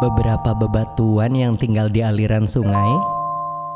Beberapa 0.00 0.56
bebatuan 0.56 1.36
yang 1.36 1.60
tinggal 1.60 1.92
di 1.92 2.00
aliran 2.00 2.48
sungai 2.48 2.88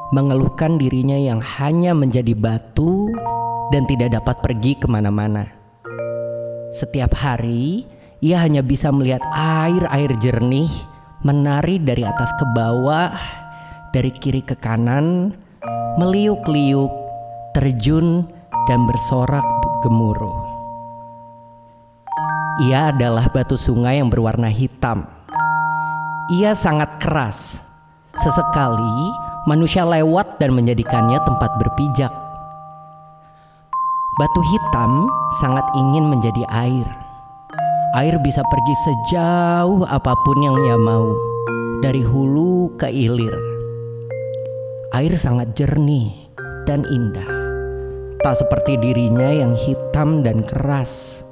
mengeluhkan 0.08 0.80
dirinya 0.80 1.20
yang 1.20 1.36
hanya 1.36 1.92
menjadi 1.92 2.32
batu 2.32 3.12
dan 3.68 3.84
tidak 3.84 4.16
dapat 4.16 4.40
pergi 4.40 4.72
ke 4.72 4.88
mana-mana. 4.88 5.44
Setiap 6.72 7.12
hari, 7.12 7.84
ia 8.24 8.40
hanya 8.40 8.64
bisa 8.64 8.88
melihat 8.88 9.20
air-air 9.36 10.16
jernih 10.16 10.72
menari 11.28 11.76
dari 11.76 12.08
atas 12.08 12.32
ke 12.40 12.44
bawah, 12.56 13.12
dari 13.92 14.08
kiri 14.08 14.40
ke 14.40 14.56
kanan, 14.56 15.28
meliuk-liuk, 16.00 16.88
terjun, 17.52 18.24
dan 18.64 18.80
bersorak 18.88 19.44
gemuruh. 19.84 20.40
Ia 22.64 22.96
adalah 22.96 23.28
batu 23.28 23.60
sungai 23.60 24.00
yang 24.00 24.08
berwarna 24.08 24.48
hitam 24.48 25.13
ia 26.32 26.56
sangat 26.56 26.88
keras. 27.04 27.60
Sesekali 28.16 29.12
manusia 29.44 29.84
lewat 29.84 30.40
dan 30.40 30.56
menjadikannya 30.56 31.20
tempat 31.20 31.50
berpijak. 31.60 32.12
Batu 34.14 34.40
hitam 34.54 35.10
sangat 35.42 35.66
ingin 35.74 36.06
menjadi 36.08 36.46
air. 36.54 36.86
Air 37.98 38.16
bisa 38.22 38.40
pergi 38.46 38.74
sejauh 38.86 39.84
apa 39.86 40.14
pun 40.22 40.38
yang 40.40 40.56
ia 40.64 40.78
mau, 40.78 41.10
dari 41.82 42.02
hulu 42.02 42.74
ke 42.78 42.88
ilir. 42.88 43.34
Air 44.94 45.18
sangat 45.18 45.58
jernih 45.58 46.10
dan 46.64 46.86
indah, 46.86 47.30
tak 48.22 48.38
seperti 48.38 48.78
dirinya 48.78 49.30
yang 49.34 49.52
hitam 49.58 50.22
dan 50.22 50.46
keras. 50.46 51.22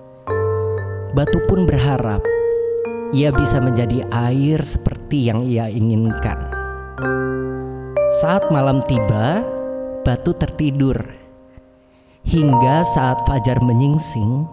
Batu 1.15 1.39
pun 1.47 1.67
berharap 1.67 2.32
ia 3.13 3.29
bisa 3.29 3.61
menjadi 3.61 4.09
air 4.09 4.65
seperti 4.65 5.29
yang 5.29 5.45
ia 5.45 5.69
inginkan. 5.69 6.41
Saat 8.25 8.49
malam 8.49 8.81
tiba, 8.89 9.45
batu 10.01 10.33
tertidur. 10.33 10.97
Hingga 12.25 12.81
saat 12.89 13.21
fajar 13.29 13.61
menyingsing, 13.61 14.49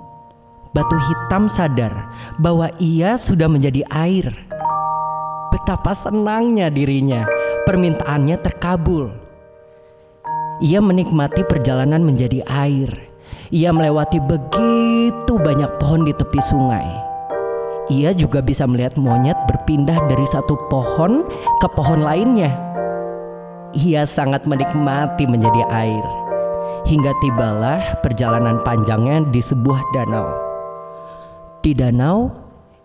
batu 0.76 0.98
hitam 1.00 1.48
sadar 1.48 2.12
bahwa 2.44 2.68
ia 2.84 3.16
sudah 3.16 3.48
menjadi 3.48 3.88
air. 3.96 4.28
Betapa 5.56 5.96
senangnya 5.96 6.68
dirinya, 6.68 7.24
permintaannya 7.64 8.38
terkabul. 8.44 9.16
Ia 10.60 10.84
menikmati 10.84 11.48
perjalanan 11.48 12.04
menjadi 12.04 12.44
air. 12.52 12.92
Ia 13.56 13.72
melewati 13.72 14.20
begitu 14.20 15.34
banyak 15.40 15.80
pohon 15.80 16.04
di 16.04 16.12
tepi 16.12 16.42
sungai 16.44 17.09
ia 17.90 18.14
juga 18.14 18.38
bisa 18.46 18.70
melihat 18.70 19.02
monyet 19.02 19.36
berpindah 19.50 19.98
dari 20.06 20.22
satu 20.30 20.54
pohon 20.70 21.26
ke 21.58 21.68
pohon 21.74 22.06
lainnya. 22.06 22.54
Ia 23.74 24.06
sangat 24.06 24.46
menikmati 24.46 25.26
menjadi 25.26 25.66
air. 25.74 26.06
Hingga 26.86 27.12
tibalah 27.22 27.82
perjalanan 28.06 28.62
panjangnya 28.62 29.26
di 29.34 29.42
sebuah 29.42 29.82
danau. 29.94 30.30
Di 31.66 31.74
danau, 31.74 32.30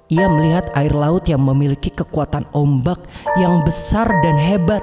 ia 0.08 0.24
melihat 0.28 0.72
air 0.72 0.92
laut 0.96 1.28
yang 1.28 1.44
memiliki 1.44 1.92
kekuatan 1.92 2.48
ombak 2.56 3.00
yang 3.36 3.60
besar 3.64 4.08
dan 4.24 4.36
hebat. 4.40 4.80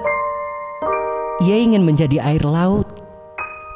Ia 1.41 1.65
ingin 1.65 1.81
menjadi 1.81 2.21
air 2.21 2.45
laut. 2.45 2.85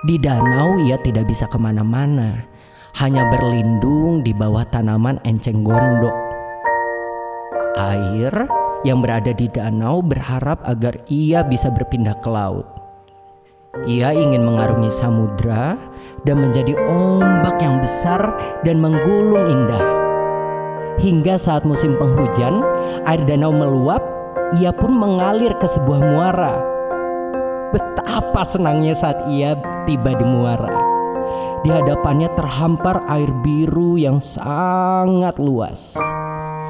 Di 0.05 0.21
danau, 0.21 0.77
ia 0.85 1.01
tidak 1.01 1.25
bisa 1.25 1.49
ke 1.49 1.57
mana-mana, 1.57 2.45
hanya 3.01 3.25
berlindung 3.34 4.22
di 4.22 4.29
bawah 4.38 4.61
tanaman 4.69 5.17
enceng 5.25 5.66
gondok. 5.66 6.25
Air 7.95 8.35
yang 8.83 9.00
berada 9.00 9.31
di 9.31 9.47
danau 9.47 10.03
berharap 10.03 10.59
agar 10.67 11.00
ia 11.07 11.47
bisa 11.47 11.72
berpindah 11.72 12.19
ke 12.19 12.28
laut. 12.28 12.67
Ia 13.88 14.11
ingin 14.11 14.44
mengarungi 14.44 14.91
samudra 14.91 15.79
dan 16.28 16.44
menjadi 16.44 16.75
ombak 16.88 17.55
yang 17.63 17.79
besar 17.79 18.19
dan 18.67 18.84
menggulung 18.84 19.47
indah. 19.47 19.85
Hingga 21.00 21.35
saat 21.35 21.63
musim 21.63 21.95
penghujan, 22.00 22.63
air 23.07 23.19
danau 23.28 23.51
meluap, 23.51 24.00
ia 24.59 24.72
pun 24.72 24.95
mengalir 24.95 25.51
ke 25.59 25.67
sebuah 25.67 26.00
muara. 26.00 26.55
Betapa 27.75 28.47
senangnya 28.47 28.95
saat 28.95 29.19
ia 29.28 29.59
tiba 29.84 30.16
di 30.16 30.23
muara. 30.23 30.72
Di 31.67 31.72
hadapannya 31.72 32.31
terhampar 32.35 33.03
air 33.11 33.28
biru 33.44 34.00
yang 34.00 34.23
sangat 34.23 35.35
luas. 35.41 36.00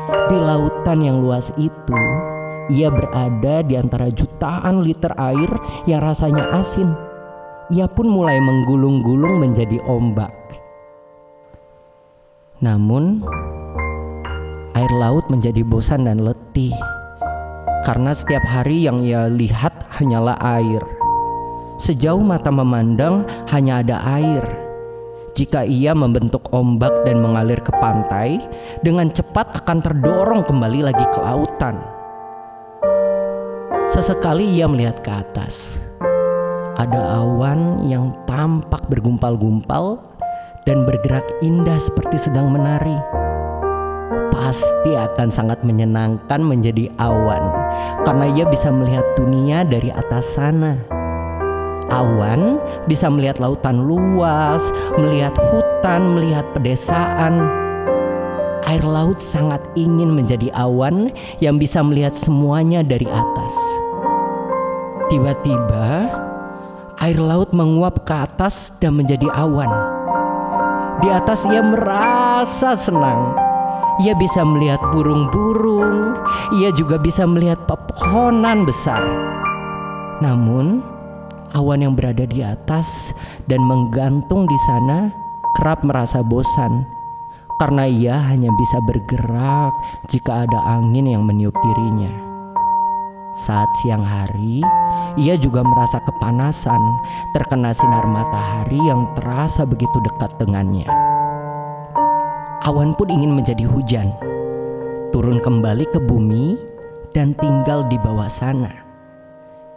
Di 0.06 0.38
lautan 0.38 1.02
yang 1.02 1.18
luas 1.22 1.50
itu, 1.58 1.98
ia 2.70 2.94
berada 2.94 3.66
di 3.66 3.74
antara 3.74 4.14
jutaan 4.14 4.86
liter 4.86 5.10
air 5.18 5.50
yang 5.90 6.02
rasanya 6.02 6.46
asin. 6.54 6.94
Ia 7.74 7.90
pun 7.90 8.06
mulai 8.14 8.38
menggulung-gulung 8.38 9.42
menjadi 9.42 9.82
ombak. 9.90 10.34
Namun, 12.62 13.26
air 14.78 14.94
laut 14.94 15.26
menjadi 15.34 15.66
bosan 15.66 16.06
dan 16.06 16.22
letih 16.22 16.74
karena 17.82 18.14
setiap 18.14 18.46
hari 18.46 18.86
yang 18.86 19.02
ia 19.02 19.26
lihat 19.26 19.74
hanyalah 19.90 20.38
air. 20.42 20.82
Sejauh 21.82 22.22
mata 22.22 22.54
memandang, 22.54 23.26
hanya 23.50 23.82
ada 23.82 23.98
air 24.06 24.65
jika 25.36 25.68
ia 25.68 25.92
membentuk 25.92 26.48
ombak 26.56 27.04
dan 27.04 27.20
mengalir 27.20 27.60
ke 27.60 27.76
pantai, 27.84 28.40
dengan 28.80 29.12
cepat 29.12 29.52
akan 29.64 29.84
terdorong 29.84 30.48
kembali 30.48 30.88
lagi 30.88 31.04
ke 31.12 31.20
lautan. 31.20 31.76
Sesekali 33.86 34.48
ia 34.48 34.66
melihat 34.66 35.04
ke 35.04 35.12
atas. 35.12 35.84
Ada 36.80 37.20
awan 37.20 37.86
yang 37.86 38.16
tampak 38.26 38.88
bergumpal-gumpal 38.88 40.00
dan 40.64 40.88
bergerak 40.88 41.28
indah 41.44 41.78
seperti 41.78 42.32
sedang 42.32 42.56
menari. 42.56 42.96
Pasti 44.32 44.96
akan 44.96 45.28
sangat 45.32 45.64
menyenangkan 45.68 46.40
menjadi 46.44 46.92
awan 47.00 47.44
karena 48.08 48.26
ia 48.36 48.46
bisa 48.48 48.72
melihat 48.72 49.04
dunia 49.20 49.64
dari 49.68 49.92
atas 49.92 50.40
sana 50.40 50.95
awan 51.90 52.58
bisa 52.90 53.10
melihat 53.10 53.38
lautan 53.42 53.86
luas, 53.86 54.74
melihat 54.98 55.34
hutan, 55.52 56.18
melihat 56.18 56.46
pedesaan. 56.56 57.46
Air 58.66 58.82
laut 58.82 59.22
sangat 59.22 59.62
ingin 59.78 60.18
menjadi 60.18 60.50
awan 60.58 61.14
yang 61.38 61.62
bisa 61.62 61.86
melihat 61.86 62.18
semuanya 62.18 62.82
dari 62.82 63.06
atas. 63.06 63.54
Tiba-tiba, 65.06 66.10
air 66.98 67.20
laut 67.22 67.54
menguap 67.54 68.02
ke 68.10 68.14
atas 68.26 68.74
dan 68.82 68.98
menjadi 68.98 69.30
awan. 69.38 69.70
Di 71.06 71.14
atas 71.14 71.46
ia 71.46 71.62
merasa 71.62 72.74
senang. 72.74 73.38
Ia 74.02 74.12
bisa 74.18 74.44
melihat 74.44 74.82
burung-burung, 74.92 76.18
ia 76.60 76.68
juga 76.76 77.00
bisa 77.00 77.24
melihat 77.24 77.62
pepohonan 77.64 78.68
besar. 78.68 79.00
Namun, 80.20 80.95
awan 81.56 81.88
yang 81.88 81.96
berada 81.96 82.28
di 82.28 82.44
atas 82.44 83.16
dan 83.48 83.64
menggantung 83.64 84.44
di 84.44 84.60
sana 84.68 85.08
kerap 85.56 85.88
merasa 85.88 86.20
bosan 86.28 86.84
karena 87.64 87.88
ia 87.88 88.20
hanya 88.20 88.52
bisa 88.60 88.78
bergerak 88.84 89.72
jika 90.12 90.44
ada 90.44 90.60
angin 90.76 91.08
yang 91.08 91.24
meniup 91.24 91.56
dirinya. 91.64 92.12
Saat 93.36 93.68
siang 93.84 94.04
hari, 94.04 94.64
ia 95.20 95.36
juga 95.40 95.64
merasa 95.64 96.00
kepanasan 96.04 96.80
terkena 97.36 97.72
sinar 97.72 98.08
matahari 98.08 98.80
yang 98.80 99.08
terasa 99.16 99.64
begitu 99.68 100.00
dekat 100.04 100.36
dengannya. 100.40 100.88
Awan 102.68 102.96
pun 102.96 103.08
ingin 103.12 103.36
menjadi 103.36 103.64
hujan, 103.68 104.12
turun 105.12 105.40
kembali 105.40 105.84
ke 105.92 106.00
bumi 106.04 106.56
dan 107.12 107.36
tinggal 107.40 107.88
di 107.88 108.00
bawah 108.00 108.32
sana. 108.32 108.85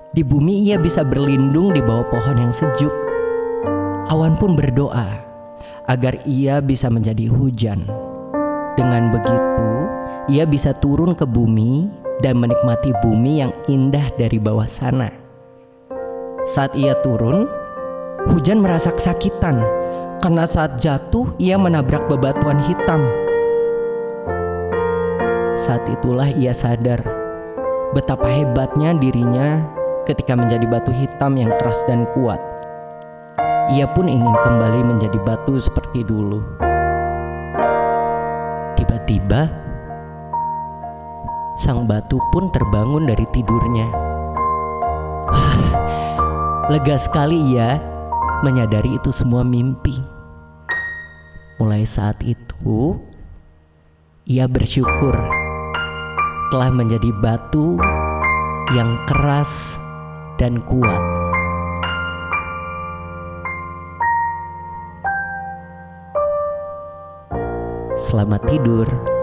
Di 0.08 0.24
bumi 0.24 0.64
ia 0.64 0.80
bisa 0.80 1.04
berlindung 1.04 1.76
di 1.76 1.84
bawah 1.84 2.08
pohon 2.08 2.40
yang 2.40 2.48
sejuk. 2.48 2.92
Awan 4.08 4.40
pun 4.40 4.56
berdoa 4.56 5.20
agar 5.84 6.16
ia 6.24 6.64
bisa 6.64 6.88
menjadi 6.88 7.28
hujan. 7.28 7.84
Dengan 8.72 9.12
begitu, 9.12 9.70
ia 10.32 10.48
bisa 10.48 10.72
turun 10.80 11.12
ke 11.12 11.28
bumi 11.28 11.92
dan 12.24 12.40
menikmati 12.40 12.96
bumi 13.04 13.44
yang 13.44 13.52
indah 13.68 14.08
dari 14.16 14.40
bawah 14.40 14.64
sana. 14.64 15.12
Saat 16.48 16.72
ia 16.72 16.96
turun, 17.04 17.44
hujan 18.32 18.64
merasa 18.64 18.88
kesakitan 18.88 19.60
karena 20.24 20.48
saat 20.48 20.80
jatuh 20.80 21.36
ia 21.36 21.60
menabrak 21.60 22.08
bebatuan 22.08 22.56
hitam. 22.64 23.04
Saat 25.52 25.84
itulah 25.92 26.32
ia 26.32 26.56
sadar 26.56 27.04
betapa 27.92 28.28
hebatnya 28.28 28.96
dirinya 28.96 29.77
ketika 30.08 30.32
menjadi 30.32 30.64
batu 30.64 30.88
hitam 30.88 31.36
yang 31.36 31.52
keras 31.60 31.84
dan 31.84 32.08
kuat. 32.16 32.40
Ia 33.68 33.84
pun 33.92 34.08
ingin 34.08 34.32
kembali 34.40 34.80
menjadi 34.80 35.20
batu 35.28 35.60
seperti 35.60 36.00
dulu. 36.00 36.40
Tiba-tiba, 38.72 39.52
sang 41.60 41.84
batu 41.84 42.16
pun 42.32 42.48
terbangun 42.48 43.04
dari 43.04 43.28
tidurnya. 43.36 43.84
Lega 46.72 46.96
sekali 46.96 47.52
ia 47.52 47.76
menyadari 48.40 48.96
itu 48.96 49.12
semua 49.12 49.44
mimpi. 49.44 49.92
Mulai 51.60 51.84
saat 51.84 52.16
itu, 52.24 52.96
ia 54.24 54.48
bersyukur 54.48 55.12
telah 56.48 56.72
menjadi 56.72 57.12
batu 57.20 57.76
yang 58.72 58.96
keras 59.04 59.76
dan 60.38 60.62
kuat. 60.62 61.02
Selamat 67.98 68.46
tidur. 68.46 69.17